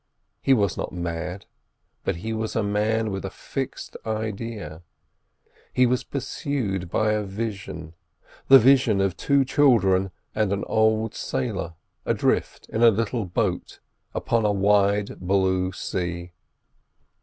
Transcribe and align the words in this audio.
He 0.41 0.55
was 0.55 0.77
not 0.77 0.91
mad, 0.91 1.45
but 2.03 2.15
he 2.15 2.33
was 2.33 2.55
a 2.55 2.63
man 2.63 3.11
with 3.11 3.23
a 3.23 3.29
fixed 3.29 3.95
idea. 4.03 4.81
He 5.73 5.85
was 5.85 6.03
pursued 6.03 6.89
by 6.89 7.11
a 7.11 7.21
vision: 7.21 7.93
the 8.47 8.57
vision 8.57 8.99
of 8.99 9.15
two 9.15 9.45
children 9.45 10.09
and 10.33 10.51
an 10.51 10.63
old 10.65 11.13
sailor 11.13 11.75
adrift 12.03 12.67
in 12.69 12.81
a 12.81 12.89
little 12.89 13.25
boat 13.25 13.79
upon 14.15 14.43
a 14.43 14.51
wide 14.51 15.19
blue 15.19 15.71
sea. 15.71 16.31